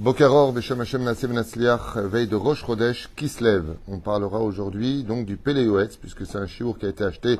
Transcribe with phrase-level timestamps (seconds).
[0.00, 3.08] Bokeror, Beshem Hashem Nassim Natsliach, veille de Rosh Chodesh,
[3.40, 3.74] lève.
[3.88, 7.36] On parlera aujourd'hui donc du Péléoetz, puisque c'est un chiour qui a été acheté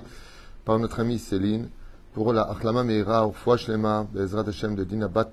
[0.65, 1.69] par notre amie Céline
[2.15, 5.31] pour la Achlama Meira, Shlema, Bezrat Hashem de Dinabat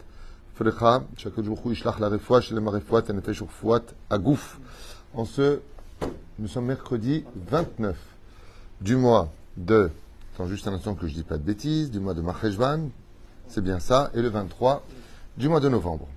[0.54, 1.60] Frecha, chaque jour
[2.00, 4.60] la Refoua Shlema Refoua, Tenefesh Fouat, Agouf.
[5.16, 5.62] En ce,
[6.38, 7.98] nous sommes mercredi 29
[8.82, 9.90] du mois de,
[10.36, 12.90] attends juste un instant que je dis pas de bêtises, du mois de Marcheshvan,
[13.48, 14.84] c'est bien ça, et le 23
[15.38, 16.08] du mois de novembre.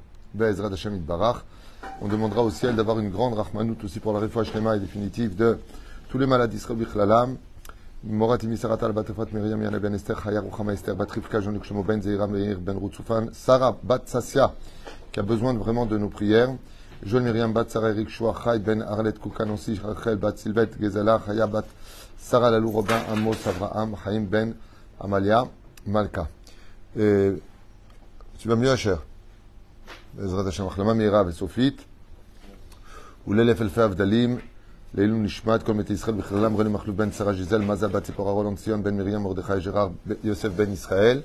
[2.00, 5.36] On demandera au ciel d'avoir une grande rachmanout aussi pour la réfoua shlema et définitive
[5.36, 5.58] de
[6.08, 7.36] tous les malades d'Israël Bichlalam.
[8.04, 12.00] Morat Imisarat al Batefat Miriam Yana Ben Esther Chaya Ruchama Esther Batrifka Jean-Luc Shemo Ben
[12.00, 14.54] Zeira Meir Ben Routsoufan Sarah Bat Sassia
[15.10, 16.54] qui a besoin vraiment de nos prières.
[17.02, 21.48] Joël Miriam Bat Sarah Eric Shua Chai Ben Arlet Koukanonsi Rachel Bat Silvet Gezala Chaya
[21.48, 21.64] Bat
[22.18, 24.54] Sarah Lalou Robin Amos Avraham Chaim Ben
[25.00, 25.48] Amalia
[25.84, 26.28] Malka.
[26.96, 27.32] Et,
[28.38, 29.07] tu vas mieux, cher
[30.13, 31.81] בעזרת השם, החלמה מהירה וסופית.
[33.27, 34.37] ולאלף אלפי הבדלים,
[34.93, 38.55] לעילוי נשמת כל מתי ישראל בכללם, רלי מחלוף בן שרה ז'יזל, מזל בת ציפורה רולון
[38.55, 39.89] ציון, בן מרים, מרדכי ג'רard,
[40.23, 41.23] יוסף ben Israël.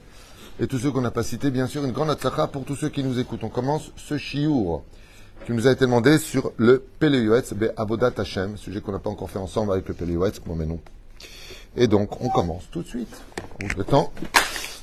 [0.61, 2.89] Et tous ceux qu'on n'a pas cités, bien sûr, une grande atzlacha pour tous ceux
[2.89, 3.45] qui nous écoutent.
[3.45, 4.83] On commence ce chiour
[5.47, 9.11] qui nous a été demandé sur le Péléuetz, Be Avodat Hashem, sujet qu'on n'a pas
[9.11, 10.81] encore fait ensemble avec le Péléuetz, mon mais non.
[11.77, 13.17] Et donc, on commence tout de suite.
[13.77, 14.13] Le temps.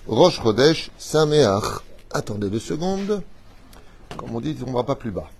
[0.07, 1.81] Roche Chodesh, Sameach.
[2.11, 3.21] Attendez deux secondes.
[4.16, 5.30] Comme on dit, on ne va pas plus bas.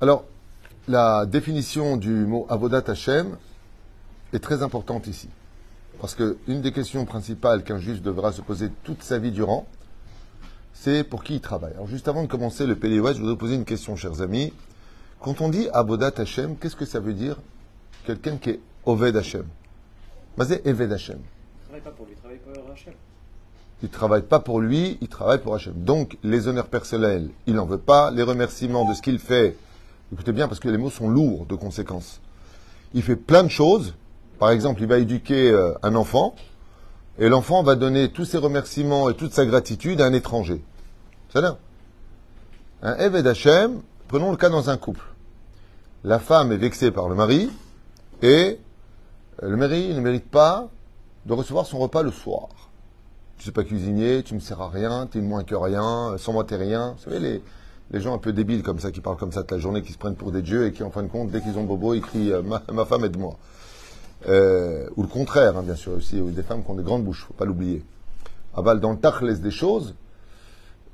[0.00, 0.24] Alors,
[0.86, 3.38] la définition du mot Avodat Hashem
[4.32, 5.28] est très importante ici.
[6.00, 9.66] Parce qu'une des questions principales qu'un juif devra se poser toute sa vie durant,
[10.72, 11.72] c'est pour qui il travaille.
[11.72, 14.52] Alors, juste avant de commencer le Péléouest, je voudrais poser une question, chers amis.
[15.20, 17.38] Quand on dit Avodat Hashem, qu'est-ce que ça veut dire?
[18.04, 19.46] Quelqu'un qui est Oved Hashem.
[20.36, 21.18] Mazé Eved Hashem.
[21.18, 22.92] Il travaille pas pour lui, il travaille pour Hashem.
[23.84, 25.74] Il travaille pas pour lui, il travaille pour Hachem.
[25.76, 28.10] Donc, les honneurs personnels, il n'en veut pas.
[28.10, 29.58] Les remerciements de ce qu'il fait,
[30.10, 32.22] écoutez bien, parce que les mots sont lourds de conséquences.
[32.94, 33.92] Il fait plein de choses.
[34.38, 36.34] Par exemple, il va éduquer euh, un enfant,
[37.18, 40.64] et l'enfant va donner tous ses remerciements et toute sa gratitude à un étranger.
[41.28, 41.58] C'est là.
[42.80, 45.04] Un Eved Hachem, prenons le cas dans un couple.
[46.04, 47.50] La femme est vexée par le mari,
[48.22, 48.58] et
[49.42, 50.68] le mari ne mérite pas
[51.26, 52.48] de recevoir son repas le soir
[53.38, 56.32] tu sais pas cuisiner, tu me sers à rien, tu es moins que rien, sans
[56.32, 56.94] moi t'es rien.
[56.96, 57.42] Vous savez, les,
[57.90, 59.92] les gens un peu débiles comme ça, qui parlent comme ça toute la journée, qui
[59.92, 61.94] se prennent pour des dieux et qui, en fin de compte, dès qu'ils ont bobo,
[61.94, 63.36] ils crient euh, ma, ma, femme aide-moi.
[64.28, 67.04] Euh, ou le contraire, hein, bien sûr, aussi, ou des femmes qui ont des grandes
[67.04, 67.84] bouches, faut pas l'oublier.
[68.56, 69.94] Aval, dans le tachles des choses,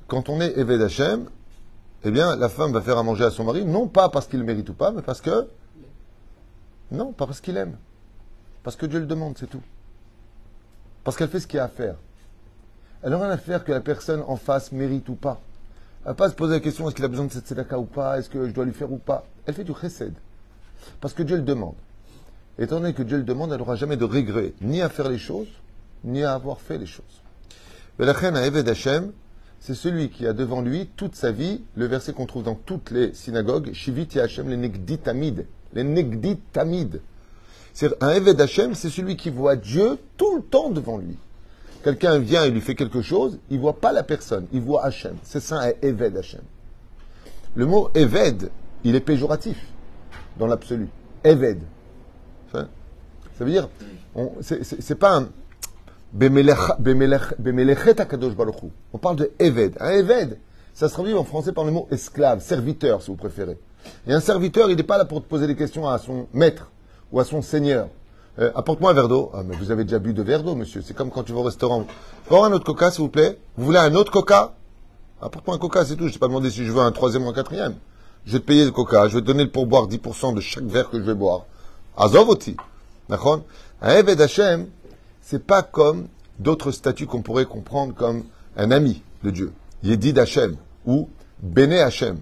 [0.08, 1.26] quand on est Eved Hashem,
[2.02, 4.38] eh bien, la femme va faire à manger à son mari, non pas parce qu'il
[4.38, 5.46] le mérite ou pas, mais parce que.
[6.90, 7.76] Non, pas parce qu'il aime.
[8.64, 9.62] Parce que Dieu le demande, c'est tout.
[11.04, 11.94] Parce qu'elle fait ce qu'il y a à faire.
[13.02, 15.40] Elle n'a rien à faire que la personne en face mérite ou pas.
[16.02, 17.84] Elle va pas se poser la question est-ce qu'il a besoin de cette tzedaka ou
[17.84, 19.24] pas, est-ce que je dois lui faire ou pas.
[19.46, 20.12] Elle fait du chesed.
[21.00, 21.74] Parce que Dieu le demande.
[22.58, 25.18] Étant donné que Dieu le demande, elle n'aura jamais de regret, ni à faire les
[25.18, 25.48] choses,
[26.04, 27.22] ni à avoir fait les choses.
[27.98, 29.12] Mais la reine à Eved Hashem,
[29.60, 32.90] c'est celui qui a devant lui toute sa vie, le verset qu'on trouve dans toutes
[32.90, 35.46] les synagogues, Shiviti Hashem, les Negditamid.
[35.72, 37.00] Les Negditamid.
[38.00, 41.16] Un Eved Hashem, c'est celui qui voit Dieu tout le temps devant lui.
[41.82, 44.84] Quelqu'un vient et lui fait quelque chose, il ne voit pas la personne, il voit
[44.84, 45.16] Hachem.
[45.22, 46.42] C'est ça, un Eved Hachem.
[47.54, 48.50] Le mot Eved,
[48.84, 49.56] il est péjoratif
[50.38, 50.88] dans l'absolu.
[51.24, 51.60] Eved.
[52.52, 52.68] Ça,
[53.38, 53.68] ça veut dire,
[54.60, 55.28] c'est pas un.
[58.92, 59.76] On parle de Eved.
[59.80, 60.38] Un Eved,
[60.74, 63.58] ça se traduit en français par le mot esclave, serviteur, si vous préférez.
[64.06, 66.70] Et un serviteur, il n'est pas là pour te poser des questions à son maître
[67.12, 67.88] ou à son seigneur.
[68.38, 69.30] Euh, apporte-moi un verre d'eau.
[69.34, 70.82] Ah, mais vous avez déjà bu de verre d'eau, monsieur.
[70.82, 71.84] C'est comme quand tu vas au restaurant.
[72.26, 74.54] Faut un autre coca, s'il vous plaît Vous voulez un autre coca?
[75.20, 76.08] Apporte-moi un coca, c'est tout.
[76.08, 77.74] Je t'ai pas demandé si je veux un troisième ou un quatrième.
[78.24, 79.08] Je vais te payer le coca.
[79.08, 81.44] Je vais te donner le pourboire 10% de chaque verre que je vais boire.
[81.96, 82.56] Azovoti.
[83.08, 83.42] D'accord?
[83.82, 84.68] Un Eved Hashem,
[85.21, 86.06] c'est pas comme
[86.38, 88.24] d'autres statuts qu'on pourrait comprendre comme
[88.56, 89.53] un ami de Dieu.
[89.82, 90.56] Yedid Hashem
[90.86, 91.09] ou
[91.42, 92.18] Bene Hashem.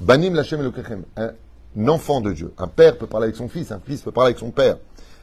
[0.00, 1.04] Banim Hashem Elokechem.
[1.16, 2.52] Un enfant de Dieu.
[2.58, 4.76] Un père peut parler avec son fils, un fils peut parler avec son père.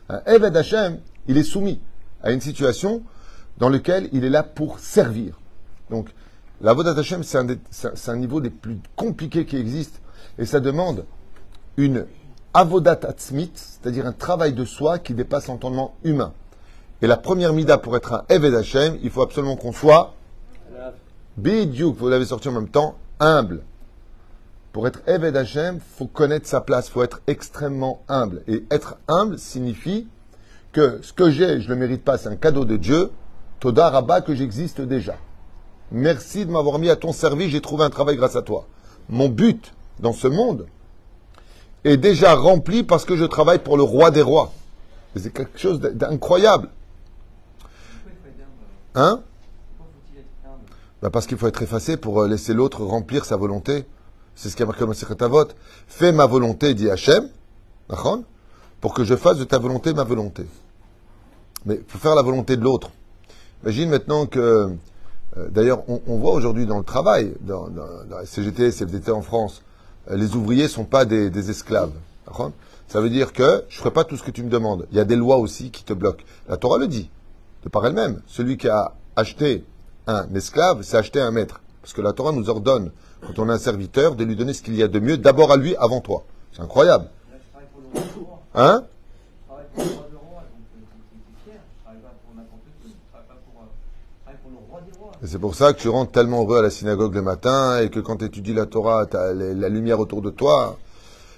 [0.09, 1.79] Un Eved Hashem, il est soumis
[2.21, 3.03] à une situation
[3.57, 5.39] dans laquelle il est là pour servir.
[5.89, 6.09] Donc,
[6.61, 7.47] la Vodat Hashem, c'est un,
[8.07, 10.01] un, niveau des plus compliqués qui existe.
[10.37, 11.05] Et ça demande
[11.77, 12.05] une
[12.53, 16.33] Avodat Atzmit, c'est-à-dire un travail de soi qui dépasse l'entendement humain.
[17.01, 20.13] Et la première mida pour être un Eved Hashem, il faut absolument qu'on soit
[21.37, 23.63] Bidiouk, vous l'avez sorti en même temps, humble.
[24.73, 28.41] Pour être Eved Hashem, faut connaître sa place, faut être extrêmement humble.
[28.47, 30.07] Et être humble signifie
[30.71, 33.11] que ce que j'ai, je ne le mérite pas, c'est un cadeau de Dieu.
[33.59, 35.15] Toda Rabba que j'existe déjà.
[35.91, 38.65] Merci de m'avoir mis à ton service, j'ai trouvé un travail grâce à toi.
[39.09, 40.65] Mon but dans ce monde
[41.83, 44.51] est déjà rempli parce que je travaille pour le roi des rois.
[45.15, 46.69] C'est quelque chose d'incroyable.
[47.59, 47.71] Pourquoi
[48.07, 49.21] il faut être humble Hein?
[49.77, 50.65] Pourquoi faut-il être humble?
[51.03, 53.85] Bah, Parce qu'il faut être effacé pour euh, laisser l'autre remplir sa volonté.
[54.35, 55.47] C'est ce qui a marqué dans Avot.
[55.87, 57.29] Fais ma volonté, dit Hachem,
[58.81, 60.45] pour que je fasse de ta volonté ma volonté.
[61.65, 62.91] Mais il faire la volonté de l'autre.
[63.63, 64.69] Imagine maintenant que,
[65.37, 67.69] euh, d'ailleurs, on, voit aujourd'hui dans le travail, dans,
[68.25, 69.61] CGT, CFDT en France,
[70.11, 71.93] euh, les ouvriers sont pas des, des esclaves.
[72.87, 74.87] Ça veut dire que je ferai pas tout ce que tu me demandes.
[74.91, 76.23] Il y a des lois aussi qui te bloquent.
[76.49, 77.09] La Torah le dit,
[77.63, 78.21] de par elle-même.
[78.27, 79.63] Celui qui a acheté
[80.07, 81.61] un esclave, c'est acheter un maître.
[81.81, 82.91] Parce que la Torah nous ordonne,
[83.25, 85.51] quand on a un serviteur, de lui donner ce qu'il y a de mieux, d'abord
[85.51, 86.23] à lui, avant toi.
[86.51, 87.09] C'est incroyable.
[88.55, 88.83] Hein
[95.25, 97.99] c'est pour ça que tu rentres tellement heureux à la synagogue le matin et que
[97.99, 100.77] quand tu étudies la Torah, tu as la lumière autour de toi.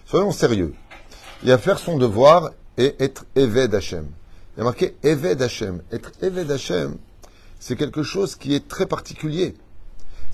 [0.06, 0.74] Soyons sérieux.
[1.44, 4.08] Il y a faire son devoir et être Eved Hashem.
[4.56, 5.82] Il y a marqué Eved Hashem.
[5.92, 6.98] Être Eved Hashem,
[7.60, 9.56] c'est quelque chose qui est très particulier.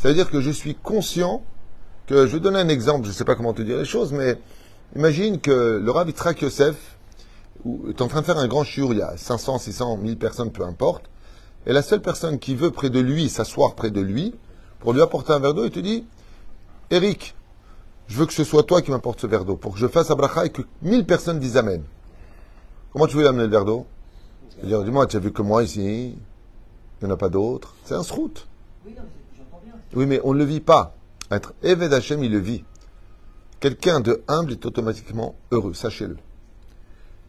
[0.01, 1.43] Ça veut dire que je suis conscient
[2.07, 4.13] que, je vais donner un exemple, je ne sais pas comment te dire les choses,
[4.13, 4.39] mais
[4.95, 6.97] imagine que le Rav Yitzhak Yosef
[7.87, 10.51] est en train de faire un grand shiur, il y a 500, 600, 1000 personnes,
[10.51, 11.03] peu importe,
[11.67, 14.33] et la seule personne qui veut près de lui, s'asseoir près de lui,
[14.79, 16.03] pour lui apporter un verre d'eau, il te dit,
[16.89, 17.35] Eric,
[18.07, 20.09] je veux que ce soit toi qui m'apporte ce verre d'eau, pour que je fasse
[20.09, 21.83] Abracha et que 1000 personnes disent Amen.
[22.91, 23.85] Comment tu veux lui amener le verre d'eau?
[24.63, 26.15] Veux dire, dis-moi, tu as vu que moi ici
[27.01, 27.75] Il n'y en a pas d'autres.
[27.85, 28.47] C'est un srout.
[28.83, 28.95] Oui,
[29.93, 30.95] Oui, mais on ne le vit pas.
[31.31, 32.63] Être Eved Hashem, il le vit.
[33.59, 36.17] Quelqu'un de humble est automatiquement heureux, sachez-le.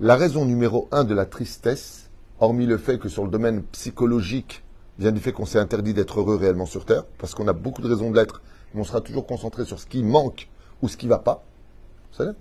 [0.00, 2.08] La raison numéro un de la tristesse,
[2.40, 4.62] hormis le fait que sur le domaine psychologique,
[4.98, 7.82] vient du fait qu'on s'est interdit d'être heureux réellement sur Terre, parce qu'on a beaucoup
[7.82, 8.42] de raisons de l'être,
[8.72, 10.48] mais on sera toujours concentré sur ce qui manque
[10.82, 11.44] ou ce qui va pas.
[12.10, 12.32] Vous savez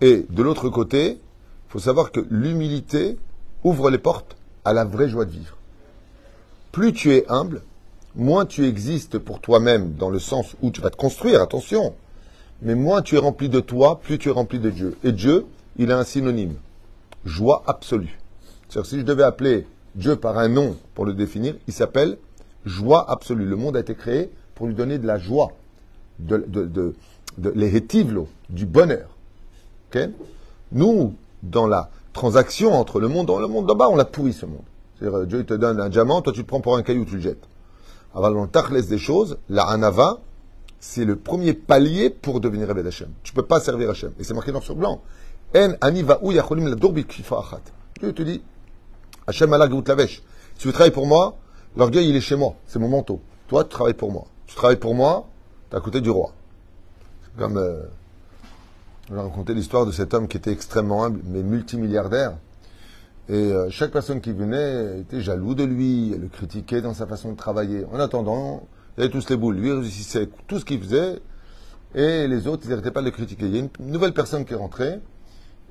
[0.00, 3.18] Et de l'autre côté, il faut savoir que l'humilité
[3.64, 5.56] ouvre les portes à la vraie joie de vivre.
[6.72, 7.62] Plus tu es humble,
[8.16, 11.94] moins tu existes pour toi-même dans le sens où tu vas te construire, attention.
[12.62, 14.96] Mais moins tu es rempli de toi, plus tu es rempli de Dieu.
[15.04, 15.46] Et Dieu,
[15.76, 16.54] il a un synonyme.
[17.24, 18.18] Joie absolue.
[18.68, 22.18] C'est-à-dire si je devais appeler Dieu par un nom pour le définir, il s'appelle
[22.64, 23.46] joie absolue.
[23.46, 25.52] Le monde a été créé pour lui donner de la joie,
[26.18, 26.94] de, de,
[28.50, 29.08] du bonheur.
[30.72, 34.32] Nous, dans la transaction entre le monde, dans le monde d'en bas, on l'a pourri
[34.32, 34.62] ce monde.
[34.98, 37.04] C'est-à-dire, euh, Dieu il te donne un diamant, toi tu le prends pour un caillou,
[37.04, 37.46] tu le jettes.
[38.14, 40.18] Dans le tachles des choses, la anava,
[40.78, 43.08] c'est le premier palier pour devenir Eved Hashem.
[43.22, 44.12] Tu peux pas servir Hashem.
[44.18, 45.02] Et c'est marqué noir sur blanc.
[45.56, 47.60] En aniva ou yacholim la dorbi achat.
[48.00, 48.42] Dieu te dit,
[49.26, 50.22] Hashem ala gout lavesh.
[50.56, 51.36] Si tu travailles pour moi,
[51.76, 52.54] l'orgueil il est chez moi.
[52.66, 53.20] C'est mon manteau.
[53.48, 54.26] Toi, tu travailles pour moi.
[54.46, 55.26] Tu travailles pour moi,
[55.70, 56.32] tu es à côté du roi.
[57.36, 57.82] Comme, euh,
[59.12, 62.34] a raconté l'histoire de cet homme qui était extrêmement humble, mais multimilliardaire.
[63.28, 67.32] Et euh, chaque personne qui venait était jaloux de lui, le critiquait dans sa façon
[67.32, 67.86] de travailler.
[67.90, 69.56] En attendant, il avait tous les boules.
[69.56, 71.20] Lui, réussissait tout ce qu'il faisait,
[71.94, 73.46] et les autres, ils n'arrêtaient pas de le critiquer.
[73.46, 75.00] Il y a une nouvelle personne qui est rentrée,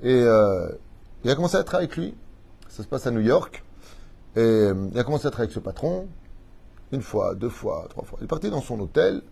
[0.02, 0.68] et euh,
[1.22, 2.14] il a commencé à travailler avec lui.
[2.68, 3.62] Ça se passe à New York.
[4.34, 6.08] Et euh, il a commencé à travailler avec ce patron,
[6.90, 8.18] une fois, deux fois, trois fois.
[8.20, 9.22] Il est parti dans son hôtel,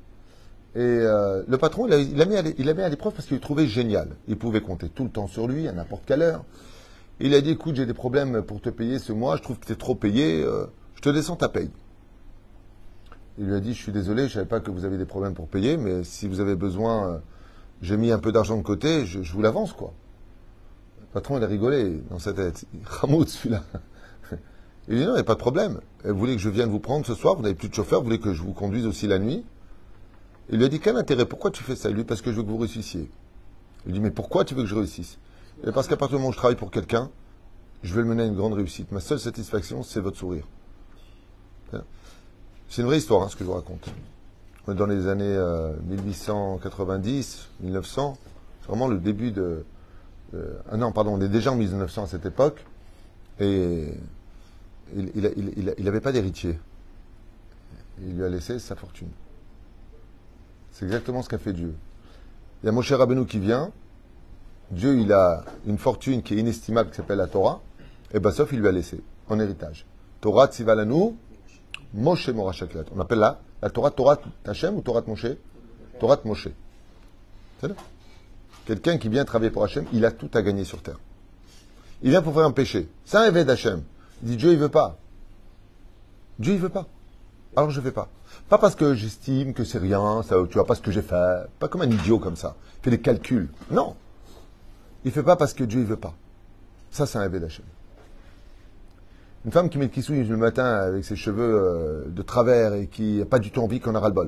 [0.77, 2.89] et euh, le patron, il a, il a mis à l'é- il a mis à
[2.89, 4.11] l'épreuve parce qu'il le trouvait génial.
[4.29, 6.45] Il pouvait compter tout le temps sur lui, à n'importe quelle heure.
[7.21, 9.67] Il a dit, écoute, j'ai des problèmes pour te payer ce mois, je trouve que
[9.67, 11.71] tu es trop payé, euh, je te descends ta paye.
[13.39, 15.05] Il lui a dit, je suis désolé, je ne savais pas que vous avez des
[15.05, 17.19] problèmes pour payer, mais si vous avez besoin, euh,
[17.81, 19.93] j'ai mis un peu d'argent de côté, je, vous l'avance, quoi.
[21.01, 22.65] Le patron, il a rigolé dans sa tête.
[22.85, 23.63] Ramoud, celui-là.
[24.89, 25.81] Il dit, non, il n'y a pas de problème.
[26.05, 28.07] Vous voulez que je vienne vous prendre ce soir, vous n'avez plus de chauffeur, vous
[28.07, 29.45] voulez que je vous conduise aussi la nuit?
[30.51, 31.25] Il lui a dit, quel intérêt?
[31.25, 32.03] Pourquoi tu fais ça Il lui?
[32.03, 33.09] Dit, parce que je veux que vous réussissiez.
[33.85, 35.19] Il lui dit, mais pourquoi tu veux que je réussisse?
[35.65, 37.11] Et parce qu'à partir du moment où je travaille pour quelqu'un,
[37.83, 38.91] je vais le mener à une grande réussite.
[38.93, 40.45] Ma seule satisfaction, c'est votre sourire.
[42.69, 43.87] C'est une vraie histoire, hein, ce que je vous raconte.
[44.67, 48.17] Dans les années euh, 1890, 1900.
[48.61, 49.65] C'est vraiment le début de...
[50.35, 52.65] euh, ah non, pardon, on est déjà en 1900 à cette époque.
[53.41, 53.93] Et
[54.97, 56.59] il n'avait pas d'héritier.
[58.01, 59.11] Il lui a laissé sa fortune.
[60.71, 61.75] C'est exactement ce qu'a fait Dieu.
[62.63, 63.71] Il y a Moshe Rabbeinu qui vient.
[64.73, 67.61] Dieu, il a une fortune qui est inestimable, qui s'appelle la Torah.
[68.13, 69.87] Et ben, sauf, il lui a laissé en héritage.
[70.21, 71.15] Torah Tzivalanu,
[71.95, 72.85] Moshe Morachaklat.
[72.97, 75.27] On appelle la, la Torah Torah Hashem ou Torah Moshe?
[76.01, 76.49] Torah Moshe.
[77.63, 77.75] Là.
[78.67, 80.99] Quelqu'un qui vient travailler pour Hachem, il a tout à gagner sur terre.
[82.03, 82.89] Il vient pour faire un péché.
[83.05, 83.83] C'est un évêque d'Hachem.
[84.23, 84.97] Il dit Dieu, il veut pas.
[86.39, 86.87] Dieu, il veut pas.
[87.57, 88.09] alors je ne fais pas.
[88.49, 91.47] Pas parce que j'estime que c'est rien, ça, tu vois pas ce que j'ai fait,
[91.59, 93.49] pas comme un idiot comme ça, il fait des calculs.
[93.71, 93.95] Non.
[95.05, 96.15] Il ne fait pas parce que Dieu ne veut pas.
[96.91, 97.65] Ça, c'est un rêve d'Hachem.
[99.45, 102.87] Une femme qui met le kissouille le matin avec ses cheveux euh, de travers et
[102.87, 104.27] qui n'a pas du tout envie qu'on a ras le bol.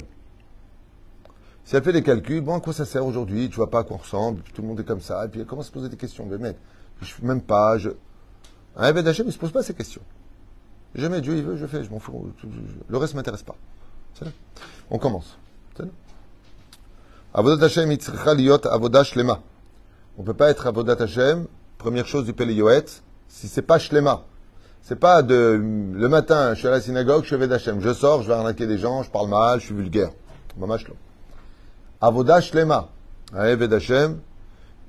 [1.64, 3.49] Si elle fait des calculs, bon, à quoi ça sert aujourd'hui?
[3.49, 5.40] Tu vois pas à quoi on ressemble, tout le monde est comme ça, et puis
[5.40, 6.26] elle commence à se poser des questions.
[6.26, 6.57] Mais mec,
[7.00, 7.78] je ne même pas.
[7.78, 7.90] Je...
[8.76, 10.02] Un rêve d'Hachem, il ne se pose pas ces questions.
[10.95, 12.33] Jamais Dieu il veut, je fais, je m'en fous.
[12.88, 13.57] Le reste ne m'intéresse pas.
[14.90, 15.38] On commence.
[17.33, 17.90] Avodat Hashem
[18.71, 19.40] avodah shlema.
[20.16, 22.85] On ne peut pas être avodat Hashem, première chose du Pele Yoet,
[23.26, 24.23] si c'est pas shlema.
[24.80, 25.61] C'est pas de
[25.92, 27.80] le matin, je suis à la synagogue, je vais d'Hachem.
[27.80, 30.11] Je sors, je vais arnaquer des gens, je parle mal, je suis vulgaire.
[32.00, 32.90] Avodah shlema.
[33.35, 34.21] Hashem,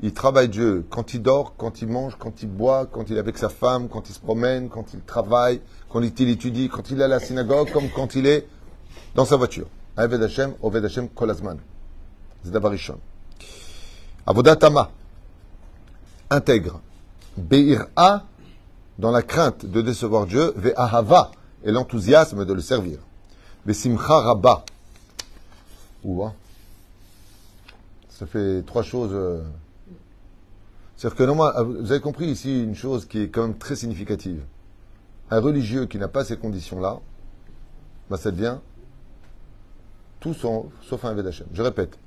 [0.02, 3.20] il travaille Dieu quand il dort, quand il mange, quand il boit, quand il est
[3.20, 7.02] avec sa femme, quand il se promène, quand il travaille, quand il étudie, quand il
[7.02, 8.48] est à la synagogue, comme quand il est
[9.16, 9.68] dans sa voiture.
[9.98, 11.58] Aved Hashem, Oved Hashem, Kolazman.
[12.44, 13.00] C'est Davarishon.
[16.30, 16.82] Intègre.
[17.38, 18.26] Be'ir'a,
[18.98, 21.32] dans la crainte de décevoir Dieu, Ve'ahava,
[21.64, 23.00] et l'enthousiasme de le servir.
[23.66, 24.64] Ve'simcha Rabba.
[26.04, 26.34] Ouah.
[28.10, 29.12] Ça fait trois choses.
[29.14, 29.42] Euh,
[30.96, 34.44] c'est-à-dire que normalement, vous avez compris ici une chose qui est quand même très significative.
[35.30, 37.00] Un religieux qui n'a pas ces conditions-là,
[38.10, 38.58] bah ça devient
[40.20, 41.48] tout sauf un Vedachem.
[41.54, 41.98] Je répète,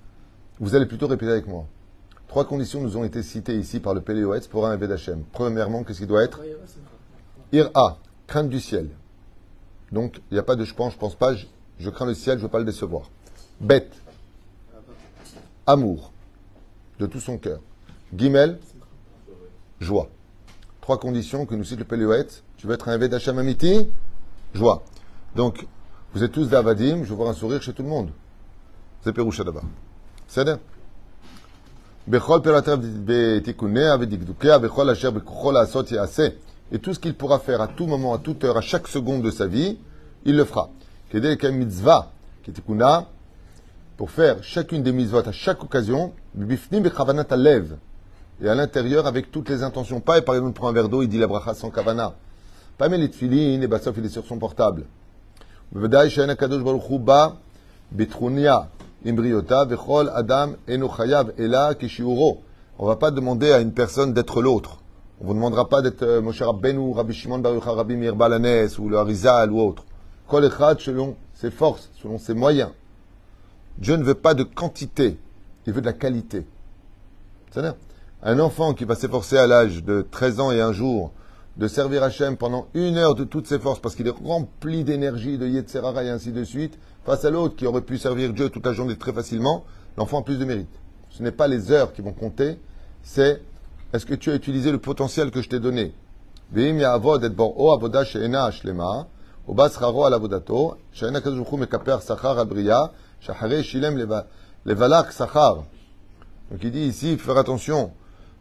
[0.59, 1.67] vous allez plutôt répéter avec moi.
[2.29, 5.25] Trois conditions nous ont été citées ici par le Péléoetz pour un Vedachem.
[5.33, 6.41] Premièrement, qu'est-ce qu'il doit être
[7.53, 8.91] Ira, crainte du ciel.
[9.91, 12.35] Donc, il n'y a pas de je pense, je pense pas, je, crains le ciel,
[12.35, 13.11] je ne veux pas le décevoir.
[13.61, 13.91] Bête,
[15.67, 16.13] amour,
[16.99, 17.61] de tout son cœur.
[18.13, 18.59] Guimel,
[19.81, 20.11] joie.
[20.83, 23.89] Trois conditions que nous cite le Péléoetz tu veux être un Vedachem Amiti
[24.53, 24.83] Joie.
[25.37, 25.65] Donc,
[26.13, 28.11] vous êtes tous d'Avadim, je vois un sourire chez tout le monde.
[29.03, 29.63] C'est Péroucha là-bas.
[30.27, 30.49] C'est.
[32.11, 32.19] Et
[36.79, 39.31] tout ce qu'il pourra faire à tout moment, à toute heure, à chaque seconde de
[39.31, 39.77] sa vie,
[40.25, 40.71] il le fera.
[43.99, 46.15] Pour faire chacune des mitzvot à chaque occasion,
[48.41, 50.01] et à l'intérieur avec toutes les intentions.
[50.01, 52.15] Pas, et par exemple, il prend un verre d'eau, il dit la bracha sans kavana.
[52.79, 54.87] Pas met les tfilines, et basof, il est sur son portable.
[59.05, 59.15] On
[62.87, 64.79] va pas demander à une personne d'être l'autre.
[65.21, 68.69] On ne vous demandera pas d'être euh, Moshe Rabbeinu, Rabbi Shimon Baruch Rabbi Mir Balanes
[68.79, 69.85] ou le Harizal ou autre.
[70.29, 72.71] Kol Echad selon ses forces, selon ses moyens.
[73.79, 75.17] Dieu ne veut pas de quantité,
[75.67, 76.45] il veut de la qualité.
[77.51, 77.75] C'est-à-dire,
[78.23, 81.13] un enfant qui va s'efforcer à l'âge de 13 ans et un jour
[81.57, 85.39] de servir Hachem pendant une heure de toutes ses forces parce qu'il est rempli d'énergie,
[85.39, 88.67] de Yetzerara et ainsi de suite, face à l'autre qui aurait pu servir Dieu toute
[88.67, 89.65] la journée très facilement,
[89.97, 90.69] l'enfant a plus de mérite.
[91.09, 92.61] Ce n'est pas les heures qui vont compter,
[93.03, 93.41] c'est
[93.95, 95.95] est-ce que tu as utilisé le potentiel que je t'ai donné?
[106.51, 107.93] Donc il dit ici, faire attention,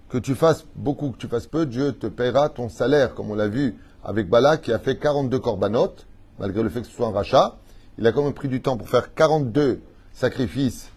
[0.09, 3.35] que tu fasses beaucoup, que tu fasses peu, Dieu te paiera ton salaire, comme on
[3.35, 6.05] l'a vu avec Balak qui a fait 42 corbanotes,
[6.37, 7.55] malgré le fait que ce soit un rachat.
[7.97, 9.81] Il a quand même pris du temps pour faire 42
[10.13, 10.89] sacrifices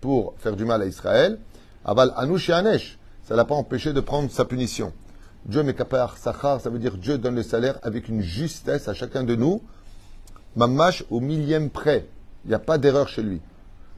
[0.00, 1.38] pour faire du mal à Israël.
[1.84, 4.92] Aval Anouch et Anesh, ça l'a pas empêché de prendre sa punition.
[5.46, 9.24] Dieu mekapar sachar, ça veut dire Dieu donne le salaire avec une justesse à chacun
[9.24, 9.62] de nous.
[10.56, 12.06] Mamash au millième près.
[12.44, 13.40] Il n'y a pas d'erreur chez lui.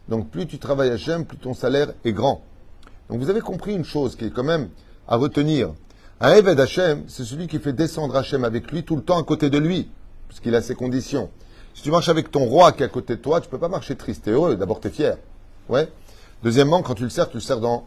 [0.09, 2.43] Donc plus tu travailles à Hachem, plus ton salaire est grand.
[3.09, 4.69] Donc vous avez compris une chose qui est quand même
[5.09, 5.73] à retenir.
[6.21, 9.25] Un Eved Hachem, c'est celui qui fait descendre Hachem avec lui tout le temps à
[9.25, 9.89] côté de lui,
[10.29, 11.31] puisqu'il a ses conditions.
[11.75, 13.59] Si tu marches avec ton roi qui est à côté de toi, tu ne peux
[13.59, 14.57] pas marcher triste et heureux.
[14.57, 15.17] D'abord, tu es fier.
[15.69, 15.89] Ouais.
[16.43, 17.87] Deuxièmement, quand tu le sers, tu le sers dans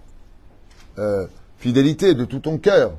[0.97, 2.93] euh, fidélité de tout ton cœur.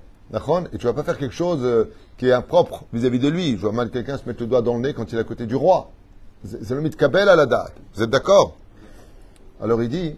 [0.73, 3.53] Et tu vas pas faire quelque chose euh, qui est impropre vis-à-vis de lui.
[3.53, 5.25] Je vois mal quelqu'un se mettre le doigt dans le nez quand il est à
[5.25, 5.91] côté du roi.
[6.45, 7.75] C'est le mythe Kabel à la date.
[7.95, 8.57] Vous êtes d'accord?
[9.63, 10.17] Alors il dit,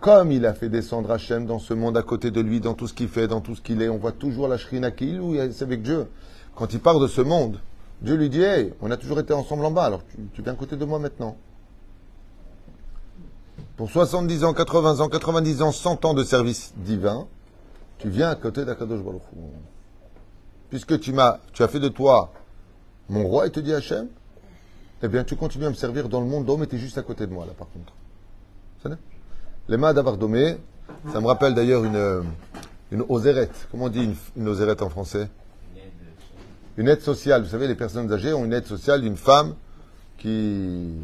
[0.00, 2.86] comme il a fait descendre Hachem dans ce monde à côté de lui, dans tout
[2.86, 5.34] ce qu'il fait, dans tout ce qu'il est, on voit toujours la Shrina qui ou
[5.50, 6.06] c'est avec Dieu.
[6.54, 7.58] Quand il part de ce monde,
[8.02, 10.02] Dieu lui dit Hey, on a toujours été ensemble en bas, alors
[10.34, 11.36] tu, viens à côté de moi maintenant.
[13.76, 17.26] Pour 70 ans, 80 ans, 90 ans, 100 ans de service divin,
[17.98, 19.22] tu viens à côté d'Akadosh Baruch
[20.68, 22.32] Puisque tu, m'as, tu as fait de toi
[23.08, 24.08] mon roi, et te dit Hachem,
[25.02, 26.98] eh bien tu continues à me servir dans le monde d'homme et tu es juste
[26.98, 27.92] à côté de moi là par contre.
[29.68, 30.56] Les mains d'Avardomé,
[31.12, 32.24] ça me rappelle d'ailleurs une,
[32.90, 33.68] une osérette.
[33.70, 35.28] Comment on dit une, une en français?
[36.76, 37.42] Une aide sociale.
[37.42, 39.54] Vous savez, les personnes âgées ont une aide sociale d'une femme
[40.18, 40.94] qui,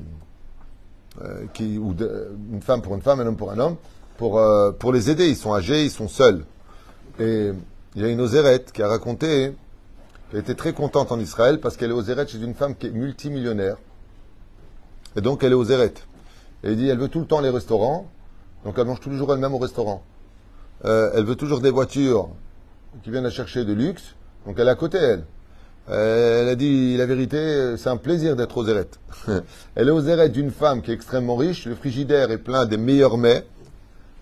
[1.23, 1.45] euh,
[1.79, 1.95] ou
[2.53, 3.77] une femme pour une femme, un homme pour un homme,
[4.17, 5.29] pour, euh, pour les aider.
[5.29, 6.45] Ils sont âgés, ils sont seuls.
[7.19, 7.53] Et
[7.95, 9.55] il y a une osérette qui a raconté
[10.31, 12.93] qu'elle était très contente en Israël parce qu'elle est osérette chez une femme qui est
[12.93, 13.77] multimillionnaire.
[15.17, 16.07] Et donc elle est osérette.
[16.63, 18.09] Et il dit, elle veut tout le temps les restaurants,
[18.65, 20.03] donc elle mange tous les jours elle-même au restaurant.
[20.85, 22.29] Euh, elle veut toujours des voitures
[23.03, 24.15] qui viennent la chercher de luxe,
[24.47, 25.25] donc elle est à côté, elle.
[25.91, 28.99] Euh, elle a dit la vérité, c'est un plaisir d'être aux Zérette.
[29.75, 32.77] elle est aux Zérette d'une femme qui est extrêmement riche, le frigidaire est plein des
[32.77, 33.45] meilleurs mets.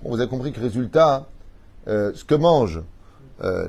[0.04, 1.26] Vous avez compris que résultat,
[1.88, 2.82] euh, ce que mange,
[3.42, 3.66] euh,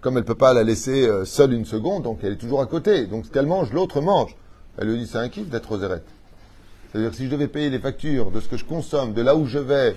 [0.00, 2.66] comme elle ne peut pas la laisser seule une seconde, donc elle est toujours à
[2.66, 3.06] côté.
[3.06, 4.36] Donc ce qu'elle mange, l'autre mange.
[4.78, 6.06] Elle lui dit c'est un kiff d'être aux Zérette.
[6.92, 9.44] C'est-à-dire si je devais payer les factures de ce que je consomme, de là où
[9.46, 9.96] je vais,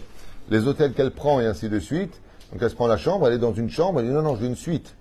[0.49, 2.19] les hôtels qu'elle prend et ainsi de suite,
[2.51, 4.33] donc elle se prend la chambre, elle est dans une chambre, elle dit non, non,
[4.33, 4.95] veux une suite.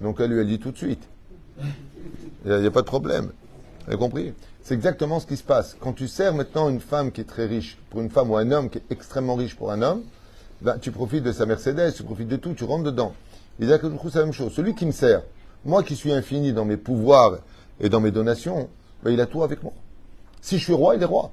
[0.00, 1.08] Donc elle lui a dit tout de suite.
[2.44, 3.30] Il n'y a, pas de problème.
[3.80, 4.32] Vous avez compris?
[4.62, 5.76] C'est exactement ce qui se passe.
[5.80, 8.50] Quand tu sers maintenant une femme qui est très riche pour une femme ou un
[8.52, 10.02] homme qui est extrêmement riche pour un homme,
[10.60, 13.14] ben, tu profites de sa Mercedes, tu profites de tout, tu rentres dedans.
[13.58, 14.52] Il dit que c'est la même chose.
[14.52, 15.22] Celui qui me sert,
[15.64, 17.38] moi qui suis infini dans mes pouvoirs
[17.80, 18.68] et dans mes donations,
[19.02, 19.72] ben, il a tout avec moi.
[20.40, 21.30] Si je suis roi, il est roi.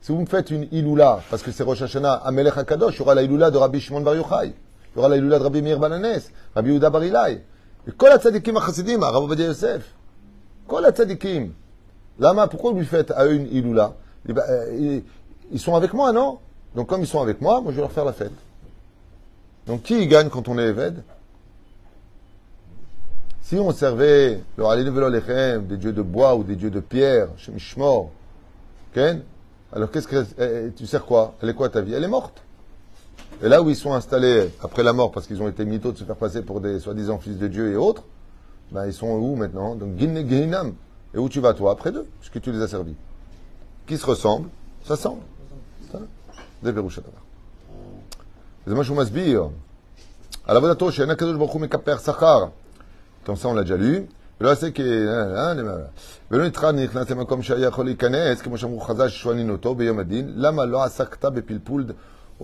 [0.00, 3.14] Si vous me faites une Iloula, parce que c'est Rosh Hashanah, HaKadosh, il y aura
[3.14, 4.48] la Iloula de Rabbi Shimon Bar Yochai.
[4.48, 6.22] Il y aura la Iloula de Rabbi Meir Bananes,
[6.54, 7.02] Rabbi Yehuda Bar
[7.92, 9.82] Kol HaTzadikim HaChasidim, Rabbi Ovadia Yosef.
[10.66, 11.52] Kol HaTzadikim.
[12.18, 13.94] Lama, pourquoi vous lui faites à une Iloula
[14.26, 16.38] ils, sont avec moi, non
[16.74, 18.32] Donc comme ils sont avec moi, moi je vais leur faire la fête.
[19.66, 21.02] Donc qui gagne quand on est Eved
[23.42, 28.10] Si on servait le des dieux de bois ou des dieux de pierre, Shem Shmor,
[28.94, 29.22] Ken
[29.74, 32.42] alors qu'est-ce que tu sers quoi Elle est quoi ta vie Elle est morte.
[33.42, 35.98] Et là où ils sont installés après la mort, parce qu'ils ont été mythos de
[35.98, 38.04] se faire passer pour des soi-disant fils de Dieu et autres,
[38.72, 39.74] ben ils sont où maintenant?
[39.74, 41.72] Donc Et où tu vas toi?
[41.72, 42.96] Après d'eux, puisque tu les as servis.
[43.86, 44.48] Qui se ressemblent
[46.62, 46.72] Des
[53.24, 54.06] Comme ça, on l'a déjà lu.
[54.40, 54.54] Hein,
[55.36, 55.86] hein, hein,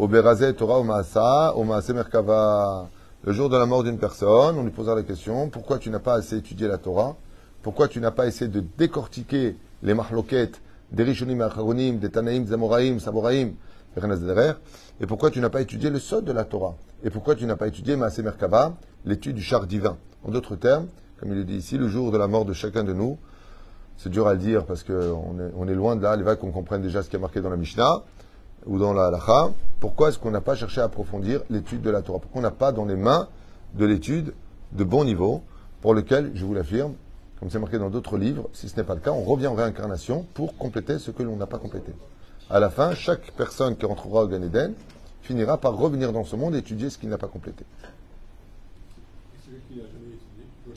[0.00, 0.08] au
[0.54, 2.88] Torah au Maasa, au Merkava.
[3.22, 5.98] Le jour de la mort d'une personne, on lui posera la question pourquoi tu n'as
[5.98, 7.16] pas assez étudié la Torah?
[7.62, 12.54] Pourquoi tu n'as pas essayé de décortiquer les mahloquettes des Rishonim, Acharonim, des Tanaïm, des
[12.54, 13.54] Amoraïm, Saboraïm,
[15.00, 16.76] et pourquoi tu n'as pas étudié le sol de la Torah?
[17.04, 19.98] Et pourquoi tu n'as pas étudié Maasé Merkava, l'étude du char divin?
[20.24, 20.86] En d'autres termes,
[21.18, 23.18] comme il le dit ici, le jour de la mort de chacun de nous,
[23.98, 26.80] c'est dur à le dire parce qu'on est, loin de là, les vagues qu'on comprenne
[26.80, 28.02] déjà ce qui est marqué dans la Mishnah
[28.66, 29.50] ou dans la Halacha.
[29.80, 32.18] Pourquoi est-ce qu'on n'a pas cherché à approfondir l'étude de la Torah?
[32.18, 33.28] Pourquoi on n'a pas dans les mains
[33.74, 34.34] de l'étude
[34.72, 35.42] de bon niveau
[35.80, 36.94] pour lequel, je vous l'affirme,
[37.38, 39.54] comme c'est marqué dans d'autres livres, si ce n'est pas le cas, on revient en
[39.54, 41.92] réincarnation pour compléter ce que l'on n'a pas complété.
[42.50, 44.74] À la fin, chaque personne qui rentrera au Gan Eden
[45.22, 47.64] finira par revenir dans ce monde et étudier ce qu'il n'a pas complété.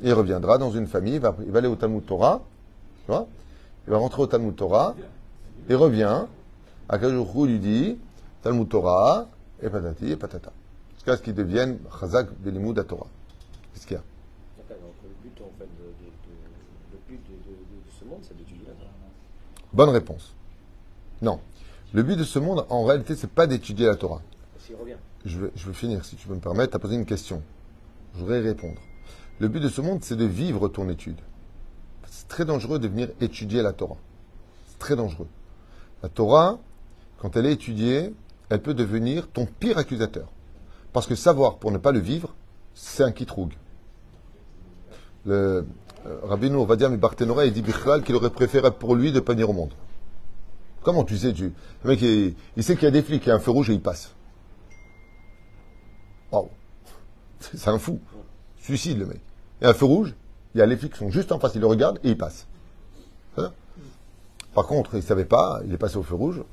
[0.01, 2.41] Il reviendra dans une famille, il va, aller au Talmud Torah,
[3.05, 3.27] tu vois?
[3.87, 4.95] Il va rentrer au Talmud Torah,
[5.69, 6.21] il revient,
[6.89, 7.97] Akadosh lui dit,
[8.41, 9.27] Talmud Torah,
[9.61, 10.51] et patati, et patata.
[10.95, 13.07] Jusqu'à ce qu'il devienne Chazak de Limoud à Torah.
[13.73, 14.03] Qu'est-ce qu'il y a?
[14.57, 17.91] D'accord, donc le but, en fait, de, de- de- le but de, de- de- de
[17.99, 18.91] ce monde, c'est d'étudier la Torah.
[19.73, 20.33] Bonne réponse.
[21.21, 21.39] Non.
[21.93, 24.21] Le but de ce monde, en réalité, c'est pas d'étudier la Torah.
[25.25, 27.41] Je veux, je veux finir, si tu peux me permettre, tu as posé une question.
[28.13, 28.79] Je voudrais répondre.
[29.39, 31.17] Le but de ce monde, c'est de vivre ton étude.
[32.09, 33.95] C'est très dangereux de venir étudier la Torah.
[34.67, 35.27] C'est très dangereux.
[36.01, 36.59] La Torah,
[37.23, 38.13] quand elle est étudiée,
[38.49, 40.27] elle peut devenir ton pire accusateur.
[40.91, 42.35] Parce que savoir pour ne pas le vivre,
[42.73, 43.53] c'est un kitroug.
[45.25, 45.65] Le
[46.05, 49.53] euh, dire, mais Barthénora, il dit Bichlal qu'il aurait préféré pour lui de pas au
[49.53, 49.71] monde.
[50.81, 51.53] Comment tu sais, tu...
[51.85, 53.51] Le mec, il, il sait qu'il y a des flics, il y a un feu
[53.51, 54.13] rouge et il passe.
[56.33, 56.49] Waouh.
[57.39, 58.01] C'est un fou.
[58.59, 59.21] Suicide, le mec.
[59.61, 60.13] Il y a un feu rouge,
[60.55, 62.17] il y a les flics qui sont juste en face, ils le regardent et ils
[62.17, 62.47] passent.
[63.35, 63.53] C'est ça
[64.53, 66.43] Par contre, il ne savait pas, il est passé au feu rouge.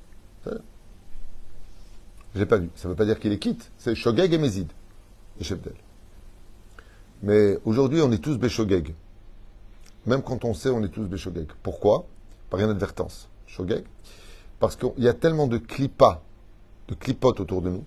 [0.46, 2.70] Je l'ai pas vu.
[2.76, 3.70] Ça ne veut pas dire qu'il est quitte.
[3.78, 4.68] C'est Shogeg et Mézid,
[5.38, 5.58] les chefs.
[7.22, 8.94] Mais aujourd'hui, on est tous Béchogeg.
[10.06, 11.48] Même quand on sait, on est tous Béchogeg.
[11.62, 12.06] Pourquoi?
[12.48, 13.28] Par inadvertance.
[13.46, 13.84] Shogeg.
[14.58, 16.22] Parce qu'il y a tellement de clipas,
[16.88, 17.84] de clipotes autour de nous.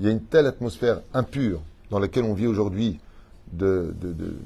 [0.00, 3.00] Il y a une telle atmosphère impure dans laquelle on vit aujourd'hui
[3.52, 4.36] de, de, de,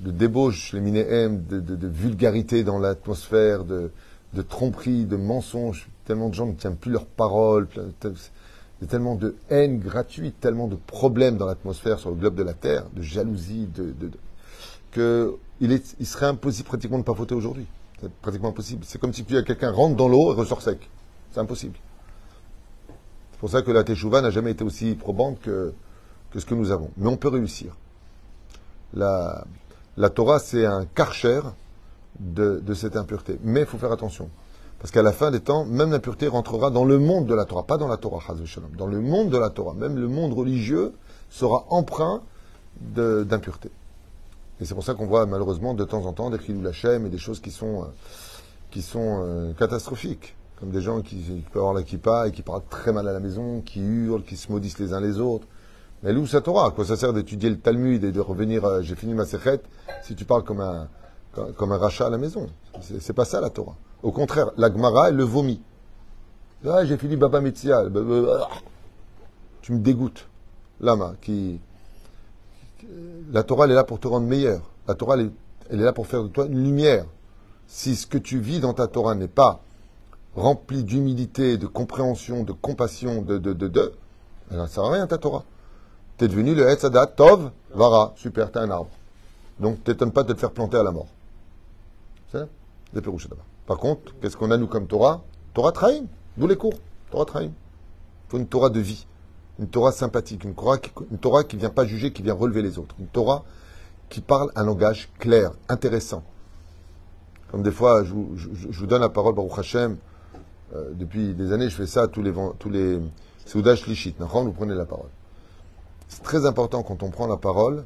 [0.00, 3.92] les minéem, de vulgarité dans l'atmosphère, de,
[4.34, 5.88] de tromperie, de mensonges.
[6.10, 7.68] Tellement de gens ne tiennent plus leurs paroles.
[7.76, 8.10] Il
[8.82, 12.42] y a tellement de haine gratuite, tellement de problèmes dans l'atmosphère sur le globe de
[12.42, 13.94] la Terre, de jalousie, de,
[14.90, 17.64] que il, serait impossible pratiquement de ne pas voter aujourd'hui.
[18.00, 18.82] C'est pratiquement impossible.
[18.84, 20.90] C'est comme si quelqu'un rentre dans l'eau et ressort sec.
[21.30, 21.76] C'est impossible.
[23.30, 25.72] C'est pour ça que la Teshuvah n'a jamais été aussi probante que,
[26.36, 26.90] ce que nous avons.
[26.96, 27.76] Mais on peut réussir.
[28.94, 29.44] La,
[29.96, 31.42] la Torah, c'est un karcher
[32.18, 33.38] de, de cette impureté.
[33.44, 34.28] Mais il faut faire attention.
[34.80, 37.64] Parce qu'à la fin des temps, même l'impureté rentrera dans le monde de la Torah,
[37.64, 38.34] pas dans la Torah,
[38.76, 39.74] dans le monde de la Torah.
[39.74, 40.94] Même le monde religieux
[41.28, 42.22] sera empreint
[42.80, 43.70] d'impureté.
[44.58, 47.10] Et c'est pour ça qu'on voit malheureusement de temps en temps des Khilou Lachem et
[47.10, 50.34] des choses qui sont, euh, euh, catastrophiques.
[50.58, 51.16] Comme des gens qui,
[51.52, 51.80] peuvent avoir la
[52.26, 55.00] et qui parlent très mal à la maison, qui hurlent, qui se maudissent les uns
[55.00, 55.46] les autres.
[56.02, 58.20] Mais elle est où sa Torah À quoi ça sert d'étudier le Talmud et de
[58.20, 59.64] revenir, euh, j'ai fini ma séchette,
[60.02, 60.88] si tu parles comme un,
[61.56, 62.46] comme, un rachat à la maison?
[62.80, 63.76] C'est pas ça la Torah.
[64.02, 65.60] Au contraire, la Gemara, elle le vomit.
[66.66, 67.84] Ah, j'ai fini Baba Metzia.
[67.84, 68.48] Bah, bah, bah,
[69.62, 70.26] Tu me dégoûtes.
[70.80, 71.60] Lama, qui.
[73.32, 74.62] La Torah, elle est là pour te rendre meilleur.
[74.88, 75.30] La Torah, elle est,
[75.70, 77.04] elle là pour faire de toi une lumière.
[77.66, 79.60] Si ce que tu vis dans ta Torah n'est pas
[80.34, 83.92] rempli d'humilité, de compréhension, de compassion, de de de de,
[84.50, 85.44] alors ça sert à rien ta Torah.
[86.16, 88.12] T'es devenu le Etzadat Tov Vara.
[88.16, 88.90] Super, t'es un arbre.
[89.60, 91.08] Donc t'étonnes pas de te faire planter à la mort.
[92.32, 92.46] C'est
[92.92, 93.44] des Pérouches d'abord.
[93.70, 95.22] Par contre, qu'est-ce qu'on a nous comme Torah?
[95.54, 96.06] Torah Traim.
[96.36, 96.74] D'où les cours.
[97.12, 97.52] Torah Traim.
[97.52, 99.06] Il faut une Torah de vie.
[99.60, 100.42] Une Torah sympathique.
[100.42, 102.96] Une Torah qui une Torah qui vient pas juger, qui vient relever les autres.
[102.98, 103.44] Une Torah
[104.08, 106.24] qui parle un langage clair, intéressant.
[107.52, 109.98] Comme des fois, je vous, donne la parole, Baruch Hashem.
[110.74, 112.98] Euh, depuis des années, je fais ça à tous les, tous les
[113.46, 114.16] Soudash Lishit.
[114.18, 115.10] Vous prenez la parole.
[116.08, 117.84] C'est très important quand on prend la parole,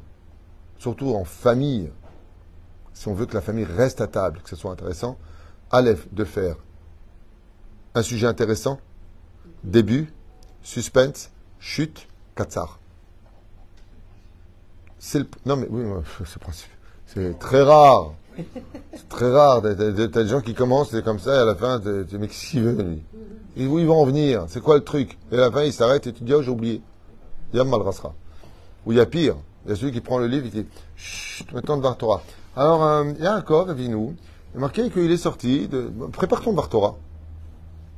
[0.79, 1.91] surtout en famille,
[2.95, 5.19] si on veut que la famille reste à table, que ce soit intéressant,
[5.71, 6.55] Aleph, de faire
[7.95, 8.79] un sujet intéressant,
[9.63, 10.13] début,
[10.61, 12.79] suspense, chute, katsar.
[14.99, 15.27] C'est le...
[15.45, 15.83] Non mais oui,
[17.05, 18.13] c'est très rare.
[18.93, 19.61] C'est très rare.
[19.61, 22.59] T'as des gens qui commencent, c'est comme ça, et à la fin, t'es, mais qu'est-ce
[22.59, 22.97] veut,
[23.55, 24.45] Et où ils vont en venir?
[24.49, 25.17] C'est quoi le truc?
[25.31, 26.81] Et à la fin, il s'arrête et tu dis, oh, j'ai oublié.
[27.53, 28.13] Yam mal rasera.
[28.85, 29.35] Ou il y a pire.
[29.65, 32.21] Il y a celui qui prend le livre et dit, chut, maintenant de Vartora.
[32.57, 34.15] Alors, euh, Yaakov, Avinu,
[34.55, 36.95] il est marqué qu'il est sorti de, prépare ton Vartora.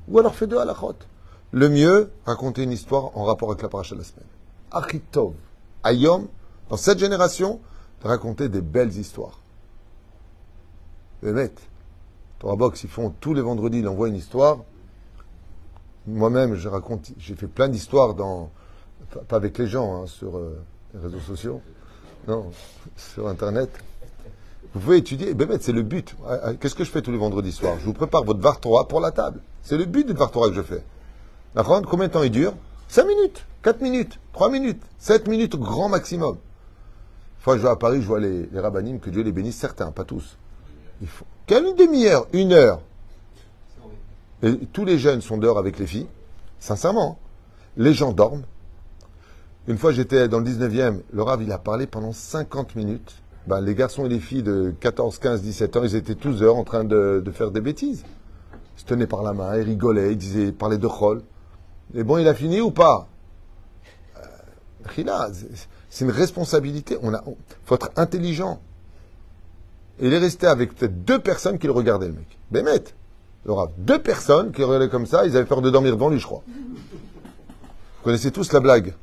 [0.08, 0.96] Ou alors fais deux halachot.
[1.52, 4.26] Le mieux, raconter une histoire en rapport avec la paracha de la semaine.
[4.72, 5.34] Achitov.
[5.84, 6.28] Ayom,
[6.70, 7.60] dans cette génération,
[8.04, 9.40] raconter des belles histoires.
[11.22, 11.60] Mecs,
[12.40, 14.58] Torah Box, ils font tous les vendredis, ils envoient une histoire.
[16.08, 18.50] Moi-même, je raconte, j'ai fait plein d'histoires dans,
[19.12, 20.60] pas- pas avec les gens, hein, sur euh,
[20.96, 21.62] les réseaux sociaux,
[22.28, 22.50] non,
[22.96, 23.70] sur Internet.
[24.78, 26.16] Vous pouvez étudier, c'est le but.
[26.30, 27.78] Ah, ah, Qu'est-ce que je fais tous les vendredis soirs?
[27.80, 29.40] Je vous prépare votre Var Torah pour la table.
[29.64, 30.84] C'est le but du Var Torah que je fais.
[31.56, 32.54] La ronde, combien de temps il dure?
[32.88, 36.36] 5 minutes, 4 minutes, 3 minutes, 7 minutes grand maximum.
[36.36, 39.32] Une fois que je vais à Paris, je vois les, les rabbinim, que Dieu les
[39.32, 40.38] bénisse, certains, pas tous.
[41.02, 41.08] Il.
[41.48, 42.82] Quelle demi-heure Une heure
[44.44, 46.08] Et tous les jeunes sont dehors avec les filles,
[46.60, 47.18] sincèrement.
[47.78, 48.44] Les gens dorment.
[49.66, 53.16] Une fois, j'étais dans le 19e, le Rav, il a parlé pendant 50 minutes.
[53.48, 56.58] Ben, les garçons et les filles de 14, 15, 17 ans, ils étaient tous dehors
[56.58, 58.04] en train de, faire des bêtises.
[58.76, 61.22] Ils se tenaient par la main, ils rigolaient, ils disaient, ils parlaient de Chol.
[61.96, 63.08] Et bon, il a fini ou pas?
[64.18, 64.22] Euh,
[65.90, 66.98] c'est- une responsabilité.
[67.02, 67.24] On a,
[67.64, 68.60] faut être intelligent.
[70.00, 72.38] Et il est resté avec peut-être deux personnes qui le regardaient, le mec.
[72.52, 72.84] Bémet.
[73.46, 73.70] Le Rav.
[73.78, 76.26] Deux personnes qui le regardaient comme ça, ils avaient peur de dormir devant lui, je
[76.26, 76.44] crois.
[76.46, 78.94] Vous connaissez tous la blague?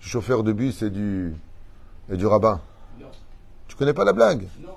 [0.00, 1.32] Du chauffeur de bus et du,
[2.10, 2.60] et du rabbin.
[3.78, 4.70] Tu connais pas la blague Non.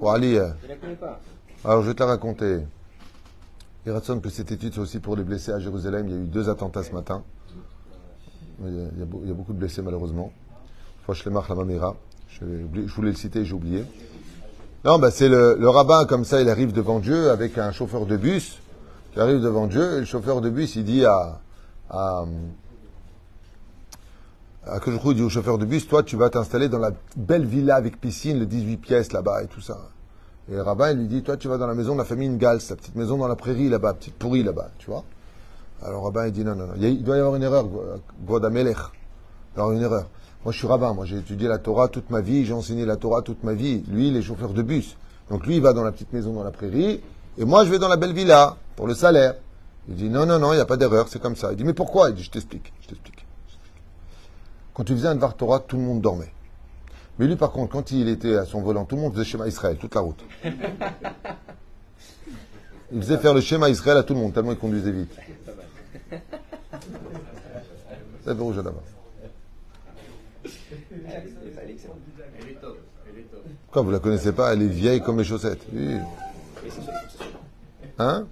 [0.00, 1.20] Bon, Ali, euh, Je ne la connais pas.
[1.62, 2.60] alors je vais te la raconter.
[3.84, 6.06] Il raconte que cette étude, c'est aussi pour les blessés à Jérusalem.
[6.08, 7.22] Il y a eu deux attentats ce matin.
[8.64, 10.32] Il y a, il y a beau- il y a beaucoup de blessés, malheureusement.
[11.06, 12.44] Je,
[12.94, 13.84] voulais le citer, j'ai oublié.
[14.86, 18.06] Non, bah, c'est le, le rabbin, comme ça, il arrive devant Dieu avec un chauffeur
[18.06, 18.58] de bus
[19.12, 19.96] qui arrive devant Dieu.
[19.96, 21.40] Et le chauffeur de bus, il dit à,
[21.90, 22.24] à,
[24.70, 28.00] il dit au chauffeur de bus, toi, tu vas t'installer dans la belle villa avec
[28.00, 29.78] piscine, le 18 pièces là-bas et tout ça.
[30.50, 32.28] Et le rabbin, il lui dit, toi, tu vas dans la maison de la famille
[32.28, 35.04] Ngals, la petite maison dans la prairie là-bas, petite pourrie là-bas, tu vois.
[35.82, 37.66] Alors le rabbin, il dit, non, non, non, il, doit y avoir une erreur,
[38.26, 38.76] Godamelech.
[38.76, 40.08] Il doit y avoir une erreur.
[40.44, 42.96] Moi, je suis rabbin, moi, j'ai étudié la Torah toute ma vie, j'ai enseigné la
[42.96, 43.84] Torah toute ma vie.
[43.88, 44.96] Lui, il est chauffeur de bus.
[45.30, 47.02] Donc lui, il va dans la petite maison dans la prairie,
[47.36, 49.34] et moi, je vais dans la belle villa, pour le salaire.
[49.88, 51.52] Il dit, non, non, non, il n'y a pas d'erreur, c'est comme ça.
[51.52, 52.10] Il dit, mais pourquoi?
[52.10, 53.27] Il dit, je t'explique, je t'explique.
[54.78, 56.32] Quand tu faisais un Dvar Torah, tout le monde dormait.
[57.18, 59.48] Mais lui, par contre, quand il était à son volant, tout le monde faisait schéma
[59.48, 60.24] Israël, toute la route.
[62.92, 65.10] Il faisait faire le schéma Israël à tout le monde, tellement il conduisait vite.
[68.24, 68.80] C'est rouge top.
[73.72, 74.52] Quoi, vous la connaissez pas?
[74.52, 75.66] Elle est vieille comme les chaussettes.
[75.72, 75.96] Oui.
[77.98, 78.28] Hein?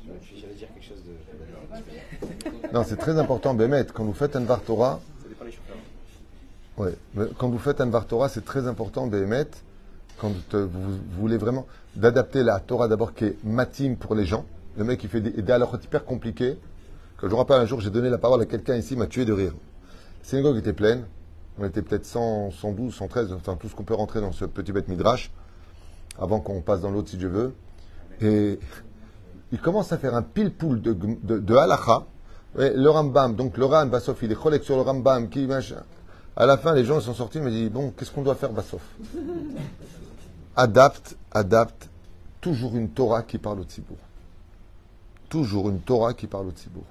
[2.73, 3.87] Non, c'est très important, Bémet.
[3.93, 5.77] Quand vous faites un Var Torah, Ça dépend des chauffeurs.
[6.79, 9.47] Mais quand vous faites un Torah, c'est très important, Béhémet,
[10.19, 14.45] quand vous, voulez vraiment d'adapter la Torah d'abord qui est matim pour les gens.
[14.77, 16.59] Le mec, il fait des, des halachot hyper compliqués.
[17.23, 19.25] Je me rappelle un jour, j'ai donné la parole à quelqu'un ici, il m'a tué
[19.25, 19.53] de rire.
[20.23, 21.05] La synagogue était pleine.
[21.59, 24.73] On était peut-être 100, 112, 113, enfin tout ce qu'on peut rentrer dans ce petit
[24.73, 25.31] bête midrash,
[26.19, 27.55] avant qu'on passe dans l'autre si Dieu veut.
[28.21, 28.59] Et
[29.53, 32.05] il commence à faire un pile-poule de, de, de halacha.
[32.59, 35.83] Le Rambam, donc le Bassof, il est sur le Rambam, qui machin.
[36.37, 38.83] À la fin, les gens sont sortis, me disent Bon, qu'est-ce qu'on doit faire, Bassof
[40.55, 41.89] Adapte, adapte,
[42.43, 43.97] toujours une Torah qui parle au Tzibour.
[45.31, 46.85] Toujours une Torah qui parle au Tzibour.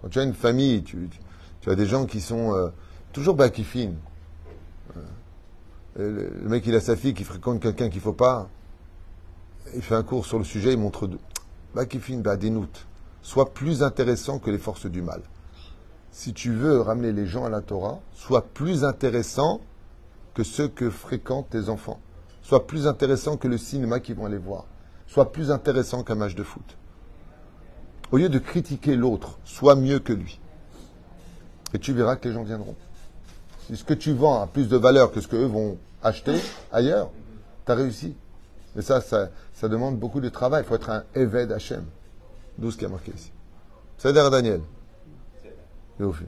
[0.00, 1.08] Quand tu as une famille, tu,
[1.66, 2.68] as des gens qui sont euh,
[3.12, 3.96] toujours bakifines.
[5.98, 8.48] Euh, le, mec, il a sa fille qui fréquente quelqu'un qu'il ne faut pas.
[9.74, 11.18] Il fait un cours sur le sujet, il montre deux.
[11.74, 12.86] Bakifine, Badenout.
[13.22, 15.22] Sois plus intéressant que les forces du mal
[16.10, 19.60] si tu veux ramener les gens à la Torah, sois plus intéressant
[20.34, 22.00] que ceux que fréquentent tes enfants.
[22.42, 24.66] Sois plus intéressant que le cinéma qu'ils vont aller voir.
[25.06, 26.76] Sois plus intéressant qu'un match de foot.
[28.12, 30.40] Au lieu de critiquer l'autre, sois mieux que lui.
[31.74, 32.76] Et tu verras que les gens viendront.
[33.66, 36.40] Si ce que tu vends a plus de valeur que ce qu'eux vont acheter
[36.70, 37.10] ailleurs,
[37.64, 38.14] tu as réussi.
[38.76, 39.28] Et ça, ça,
[39.68, 40.62] demande beaucoup de travail.
[40.64, 41.84] Il faut être un Eved Hashem.
[42.58, 43.32] D'où ce qui a marqué ici.
[43.98, 44.60] C'est Daniel.
[45.99, 46.25] יופי.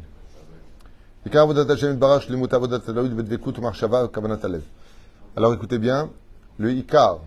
[1.26, 4.62] עיקר עבודת השם יתברך שלמות עבודת אלוהית בדבקות ומחשבה וכוונת הלב.
[5.36, 6.12] Alors écoutez bien,
[6.60, 7.20] le Ikar,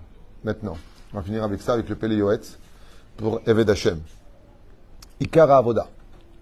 [0.45, 0.77] maintenant.
[1.13, 2.57] On va finir avec ça, avec le Pele Yoetz,
[3.17, 4.01] pour Eved Hashem.
[5.21, 5.89] Ikar Avoda,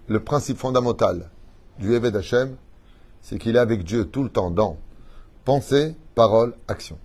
[0.07, 1.27] le principe fondamental
[1.79, 2.55] du Eved Hashem,
[3.23, 4.77] c'est qu'il est avec Dieu tout le temps dans
[5.43, 6.99] pensée, parole, action.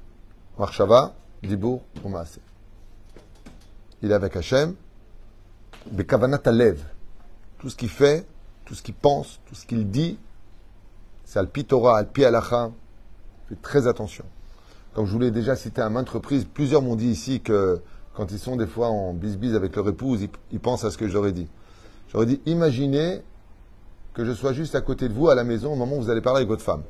[0.58, 2.40] Marshava, Dibour ou Maaseh.
[4.02, 4.74] Il est avec Hashem,
[5.90, 6.82] Bekavanat Alev.
[7.58, 8.26] Tout ce qu'il fait,
[8.65, 10.17] tout ce qu'il pense, tout ce qu'il dit,
[11.23, 12.71] c'est Alpi Torah, Alpi Halacha.
[13.49, 14.25] Faites très attention.
[14.93, 17.81] Comme je vous l'ai déjà cité à maintes reprises, plusieurs m'ont dit ici que
[18.15, 20.97] quand ils sont des fois en bisbise avec leur épouse, ils, ils pensent à ce
[20.97, 21.47] que j'aurais dit.
[22.09, 23.21] J'aurais dit, imaginez
[24.13, 26.09] que je sois juste à côté de vous à la maison au moment où vous
[26.09, 26.83] allez parler avec votre femme.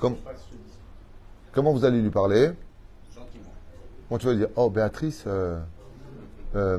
[0.00, 0.16] Comme-
[1.52, 2.52] comment vous allez lui parler?
[3.14, 3.50] Gentiment.
[4.10, 5.58] Moi, tu vas dire, oh Béatrice, euh,
[6.54, 6.78] euh,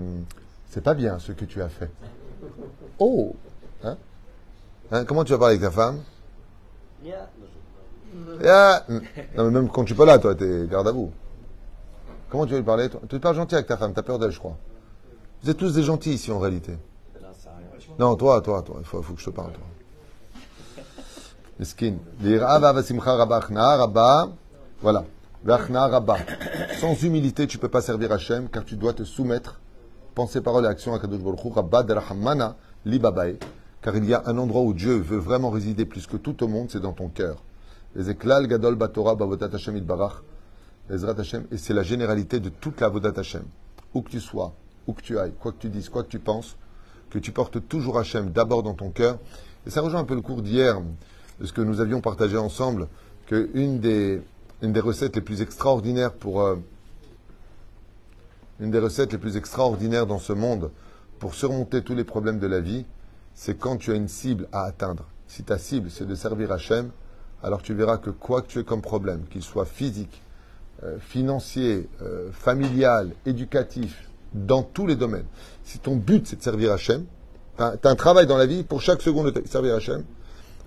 [0.70, 1.92] c'est pas bien ce que tu as fait.
[3.00, 3.36] Oh
[3.84, 3.98] Hein
[4.92, 6.02] Hein, Comment tu vas parler avec ta femme?
[7.04, 8.86] Yeah.
[9.38, 11.12] Non, mais même quand tu es pas là, toi, t'es garde à vous.
[12.30, 13.00] Comment tu veux lui parler toi?
[13.10, 14.58] Tu parles gentil avec ta femme, t'as peur d'elle, je crois.
[15.44, 16.78] Vous êtes tous des gentils ici, en réalité.
[18.00, 19.64] Non, toi, toi, toi, il faut, faut que je te parle, toi.
[23.78, 24.30] Rabba.
[24.82, 25.06] Voilà.
[26.80, 29.60] Sans humilité, tu peux pas servir Hachem, car tu dois te soumettre,
[30.14, 33.38] pensée, parole et action à Kadosh Baruch Hu, rabba derachamana li babae.
[33.82, 36.48] Car il y a un endroit où Dieu veut vraiment résider plus que tout au
[36.48, 37.44] monde, c'est dans ton cœur.
[37.98, 39.84] Hashem
[40.90, 43.44] Hashem, et c'est la généralité de toute la Vodat Hashem.
[43.94, 44.54] Où que tu sois,
[44.88, 46.58] où que tu ailles, quoi que tu dises, quoi que tu penses,
[47.10, 49.18] que tu portes toujours Hachem d'abord dans ton cœur.
[49.66, 50.80] Et ça rejoint un peu le cours d'hier,
[51.40, 52.88] de ce que nous avions partagé ensemble,
[53.26, 54.22] que une des
[54.80, 56.56] recettes les plus extraordinaires pour euh,
[58.62, 60.72] une des recettes les plus extraordinaires dans ce monde
[61.20, 62.86] pour surmonter tous les problèmes de la vie,
[63.34, 65.06] c'est quand tu as une cible à atteindre.
[65.28, 66.92] Si ta cible c'est de servir Hachem,
[67.44, 70.22] alors tu verras que quoi que tu aies comme problème, qu'il soit physique,
[70.84, 75.26] euh, financier, euh, familial, éducatif, dans tous les domaines.
[75.64, 77.06] Si ton but c'est de servir Hachem,
[77.58, 80.04] tu as, un travail dans la vie pour chaque seconde de servir Hachem,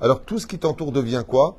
[0.00, 1.57] alors tout ce qui t'entoure devient quoi?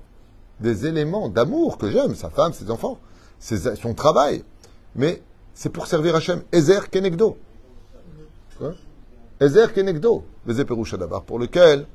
[0.60, 2.98] Des éléments d'amour que j'aime, sa femme, ses enfants,
[3.40, 4.44] ses- son travail.
[4.96, 5.22] Mais
[5.54, 6.44] c'est pour servir Hachem.
[6.52, 7.38] Ezer Kenegdo.
[8.58, 8.74] Quoi
[9.40, 10.24] Ezer Kenegdo.
[11.26, 11.86] Pour lequel,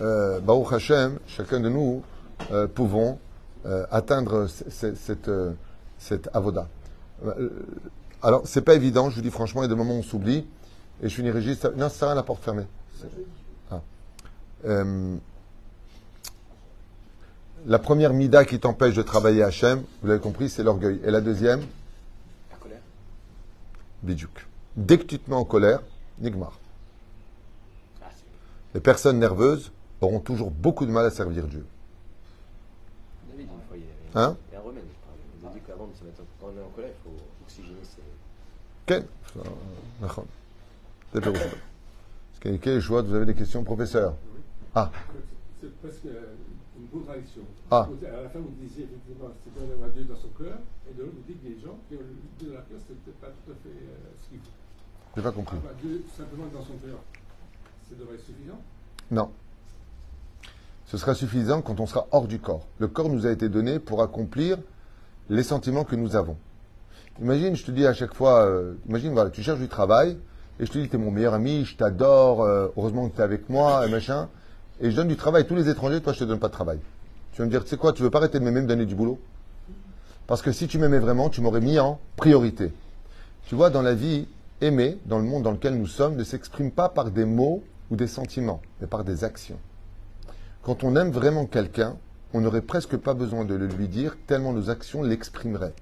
[0.00, 2.02] euh, Baruch Hashem, chacun de nous,
[2.50, 3.18] euh, pouvons
[3.66, 5.52] euh, atteindre cette, euh,
[5.98, 6.68] cette avoda.
[8.22, 10.02] Alors, c'est pas évident, je vous dis franchement, il y a des moments où on
[10.02, 10.46] s'oublie.
[11.02, 11.58] Et je finis Régis.
[11.58, 12.66] ça- Non, ça rien la porte fermée.
[13.70, 13.80] Ah.
[17.66, 21.00] La première mida qui t'empêche de travailler Hachem, vous l'avez compris, c'est l'orgueil.
[21.04, 21.60] Et la deuxième,
[22.50, 22.78] La colère.
[24.02, 24.46] bidjouk.
[24.80, 25.82] Dès que tu te mets en colère,
[26.20, 26.58] Nigmar.
[28.72, 31.66] Les personnes nerveuses auront toujours beaucoup de mal à servir Dieu.
[34.14, 34.36] Hein?
[38.86, 39.04] Ken
[42.88, 44.14] Vous avez des questions, professeur?
[44.74, 44.90] Ah
[45.60, 46.34] C'est presque euh,
[46.78, 47.42] une bonne réaction.
[47.70, 47.86] Ah.
[48.02, 51.02] À la fin, vous disiez effectivement, c'est bien d'avoir Dieu dans son cœur, et de
[51.02, 52.06] l'autre, vous dites que les gens qui ont
[52.38, 54.59] Dieu dans leur cœur, ce n'était pas tout à fait euh, ce qu'il faut.
[55.16, 55.56] J'ai pas compris.
[55.56, 56.98] Avoir Dieu simplement dans son cœur,
[57.88, 58.60] ça devrait être suffisant.
[59.10, 59.30] Non.
[60.86, 62.66] Ce sera suffisant quand on sera hors du corps.
[62.78, 64.58] Le corps nous a été donné pour accomplir
[65.28, 66.36] les sentiments que nous avons.
[67.20, 70.16] Imagine, je te dis à chaque fois, euh, imagine, voilà, tu cherches du travail,
[70.58, 73.20] et je te dis, tu es mon meilleur ami, je t'adore, euh, heureusement que tu
[73.20, 74.28] es avec moi, et machin,
[74.80, 76.52] et je donne du travail à tous les étrangers, toi je te donne pas de
[76.52, 76.78] travail.
[77.32, 78.86] Tu vas me dire, tu sais quoi, tu veux pas arrêter de m'aimer, me donner
[78.86, 79.20] du boulot?
[80.26, 82.72] Parce que si tu m'aimais vraiment, tu m'aurais mis en priorité.
[83.46, 84.26] Tu vois, dans la vie,
[84.60, 87.96] aimer, dans le monde dans lequel nous sommes, ne s'exprime pas par des mots ou
[87.96, 89.58] des sentiments, mais par des actions.
[90.62, 91.96] Quand on aime vraiment quelqu'un,
[92.32, 95.74] on n'aurait presque pas besoin de le lui dire, tellement nos actions l'exprimeraient.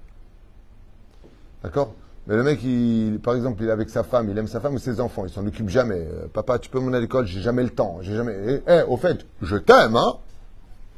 [1.63, 1.93] D'accord?
[2.27, 4.75] Mais le mec, il, par exemple, il est avec sa femme, il aime sa femme
[4.75, 5.99] ou ses enfants, il s'en occupe jamais.
[5.99, 8.35] Euh, papa, tu peux m'emmener à l'école, j'ai jamais le temps, j'ai jamais.
[8.47, 10.13] Eh, eh, au fait, je t'aime, hein?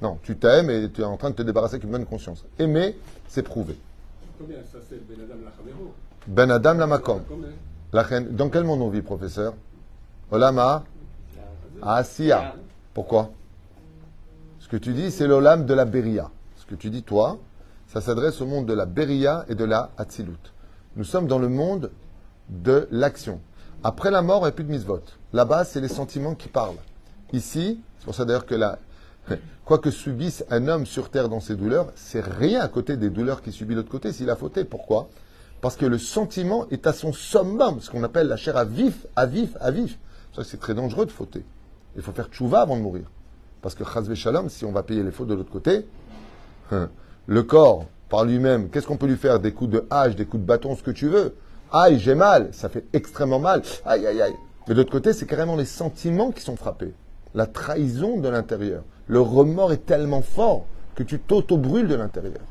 [0.02, 2.44] Non, tu t'aimes et tu es en train de te débarrasser avec une bonne conscience.
[2.60, 3.78] Aimer, c'est prouver.
[4.39, 5.36] Combien ça, c'est Ben Adam
[6.28, 7.22] Ben Adam Lamakom.
[7.93, 9.54] Dans quel monde on vit, professeur?
[10.32, 10.84] Olama?
[11.82, 12.56] Asiya.
[12.93, 13.32] Pourquoi?
[14.60, 16.30] Ce que tu dis, c'est l'olam de la Beria.
[16.56, 17.38] Ce que tu dis, toi,
[17.88, 20.54] ça s'adresse au monde de la Beria et de la Hatzilut.
[20.95, 21.91] Nous sommes dans le monde
[22.49, 23.41] de l'action.
[23.84, 25.01] Après la mort, il n'y a plus de misvot.
[25.34, 26.77] Là-bas, c'est les sentiments qui parlent.
[27.34, 28.80] Ici, c'est pour ça d'ailleurs que la,
[29.65, 33.10] quoi que subisse un homme sur terre dans ses douleurs, c'est rien à côté des
[33.10, 34.63] douleurs qu'il subit de l'autre côté s'il a fauté.
[34.63, 35.10] Pourquoi?
[35.62, 39.06] Parce que le sentiment est à son summum, ce qu'on appelle la chair à vif,
[39.15, 40.00] à vif, à vif.
[40.36, 41.45] Ça, c'est très dangereux de fauter.
[41.95, 43.04] Il faut faire tchouva avant de mourir.
[43.62, 45.86] Parce que chazvé shalom, si on va payer les fautes de l'autre côté,
[46.71, 46.89] hein,
[47.28, 49.39] le corps, par lui-même, qu'est-ce qu'on peut lui faire?
[49.39, 51.36] Des coups de hache, des coups de bâton, ce que tu veux.
[51.71, 53.62] Aïe, j'ai mal, ça fait extrêmement mal.
[53.86, 54.36] Aïe, aïe, aïe.
[54.67, 56.93] Mais de l'autre côté, c'est carrément les sentiments qui sont frappés.
[57.34, 58.84] La trahison de l'intérieur.
[59.08, 62.41] Le remords est tellement fort que tu t'auto-brûles de l'intérieur.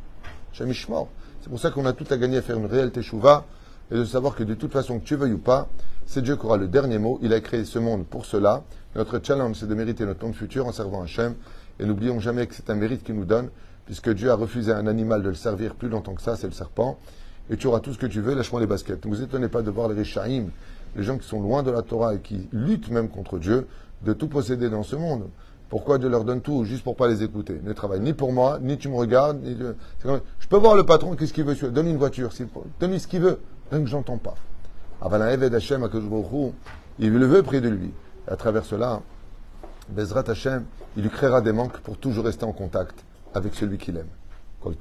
[0.53, 1.09] Shemishmor.
[1.43, 3.47] C'est pour ça qu'on a tout à gagner à faire une réelle teshuva
[3.91, 5.69] et de savoir que de toute façon, que tu veuilles ou pas,
[6.07, 7.19] c'est Dieu qui aura le dernier mot.
[7.23, 8.63] Il a créé ce monde pour cela.
[8.95, 11.35] Notre challenge, c'est de mériter notre monde futur en servant Hachem.
[11.79, 13.49] Et n'oublions jamais que c'est un mérite qu'il nous donne,
[13.87, 16.47] puisque Dieu a refusé à un animal de le servir plus longtemps que ça, c'est
[16.47, 16.99] le serpent.
[17.49, 19.05] Et tu auras tout ce que tu veux, lâche-moi les baskets.
[19.07, 20.51] Ne vous étonnez pas de voir les Rishaïm,
[20.95, 23.67] les gens qui sont loin de la Torah et qui luttent même contre Dieu,
[24.03, 25.29] de tout posséder dans ce monde.
[25.71, 27.61] Pourquoi Dieu leur donne tout juste pour pas les écouter?
[27.63, 29.41] Ne travaille ni pour moi, ni tu me regardes.
[29.41, 29.57] Ni
[30.05, 32.31] Je peux voir le patron, qu'est-ce qu'il veut Donne-lui une voiture,
[32.81, 33.39] donne-lui ce qu'il veut.
[33.71, 34.35] Que j'entends pas.
[35.03, 35.89] Eved Hashem
[36.99, 37.93] il le veut près de lui.
[38.27, 39.01] À travers cela,
[39.89, 40.65] Bezrat Hashem,
[40.97, 44.09] il lui créera des manques pour toujours rester en contact avec celui qu'il aime.
[44.61, 44.75] Kol